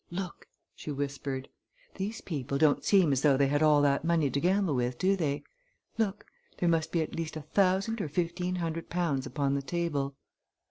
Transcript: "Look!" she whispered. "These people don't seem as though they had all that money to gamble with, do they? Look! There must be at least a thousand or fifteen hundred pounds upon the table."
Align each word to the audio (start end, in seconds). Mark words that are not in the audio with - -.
"Look!" 0.09 0.47
she 0.75 0.89
whispered. 0.91 1.47
"These 1.93 2.21
people 2.21 2.57
don't 2.57 2.83
seem 2.83 3.11
as 3.13 3.21
though 3.21 3.37
they 3.37 3.49
had 3.49 3.61
all 3.61 3.83
that 3.83 4.03
money 4.03 4.31
to 4.31 4.39
gamble 4.39 4.73
with, 4.73 4.97
do 4.97 5.15
they? 5.15 5.43
Look! 5.99 6.25
There 6.57 6.67
must 6.67 6.91
be 6.91 7.03
at 7.03 7.13
least 7.13 7.37
a 7.37 7.41
thousand 7.41 8.01
or 8.01 8.09
fifteen 8.09 8.55
hundred 8.55 8.89
pounds 8.89 9.27
upon 9.27 9.53
the 9.53 9.61
table." 9.61 10.15